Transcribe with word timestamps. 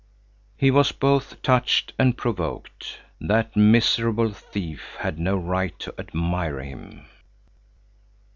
He 0.57 0.71
was 0.71 0.91
both 0.91 1.39
touched 1.43 1.93
and 1.99 2.17
provoked. 2.17 3.01
That 3.19 3.55
miserable 3.55 4.31
thief 4.31 4.95
had 4.97 5.19
no 5.19 5.37
right 5.37 5.77
to 5.77 5.93
admire 5.95 6.59
him. 6.59 7.05